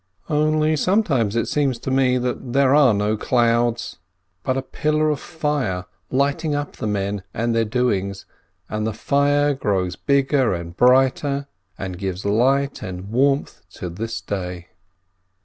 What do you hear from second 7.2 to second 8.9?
and their doings, and